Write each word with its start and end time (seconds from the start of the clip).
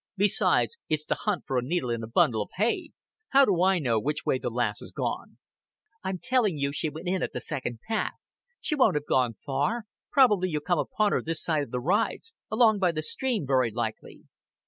Besides, 0.17 0.79
it's 0.89 1.05
to 1.05 1.13
hunt 1.13 1.43
for 1.45 1.59
a 1.59 1.61
needle 1.61 1.91
in 1.91 2.01
a 2.01 2.07
bundle 2.07 2.41
of 2.41 2.49
hay. 2.55 2.89
How 3.33 3.45
do 3.45 3.61
I 3.61 3.77
know 3.77 3.99
which 3.99 4.25
way 4.25 4.39
the 4.39 4.49
lass 4.49 4.79
has 4.79 4.91
gone?" 4.91 5.37
"I'm 6.03 6.17
telling 6.17 6.57
you 6.57 6.71
she 6.73 6.89
went 6.89 7.07
in 7.07 7.21
at 7.21 7.33
the 7.33 7.39
second 7.39 7.81
path. 7.87 8.15
She 8.59 8.73
won't 8.73 8.95
have 8.95 9.05
gone 9.05 9.35
far. 9.35 9.83
Probably 10.11 10.49
you'll 10.49 10.61
come 10.61 10.79
upon 10.79 11.11
her 11.11 11.21
this 11.21 11.43
side 11.43 11.61
of 11.61 11.69
the 11.69 11.79
rides 11.79 12.33
along 12.49 12.79
by 12.79 12.91
the 12.93 13.03
stream, 13.03 13.45
very 13.45 13.69
likely." 13.69 14.23